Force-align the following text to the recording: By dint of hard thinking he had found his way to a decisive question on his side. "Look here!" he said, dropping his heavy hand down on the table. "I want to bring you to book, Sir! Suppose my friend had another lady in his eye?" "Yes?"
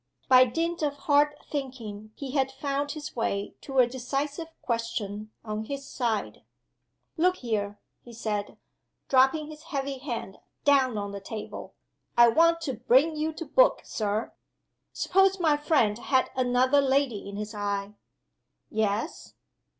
By 0.27 0.45
dint 0.45 0.81
of 0.81 0.95
hard 0.95 1.35
thinking 1.51 2.11
he 2.15 2.31
had 2.31 2.51
found 2.51 2.93
his 2.93 3.15
way 3.15 3.53
to 3.61 3.77
a 3.77 3.85
decisive 3.85 4.47
question 4.63 5.29
on 5.45 5.65
his 5.65 5.85
side. 5.87 6.43
"Look 7.17 7.35
here!" 7.35 7.79
he 8.01 8.11
said, 8.11 8.57
dropping 9.09 9.45
his 9.51 9.61
heavy 9.65 9.99
hand 9.99 10.39
down 10.63 10.97
on 10.97 11.11
the 11.11 11.21
table. 11.21 11.75
"I 12.17 12.29
want 12.29 12.61
to 12.61 12.73
bring 12.77 13.15
you 13.15 13.31
to 13.33 13.45
book, 13.45 13.81
Sir! 13.83 14.33
Suppose 14.91 15.39
my 15.39 15.55
friend 15.55 15.99
had 15.99 16.31
another 16.35 16.81
lady 16.81 17.29
in 17.29 17.35
his 17.37 17.53
eye?" 17.53 17.93
"Yes?" 18.71 19.35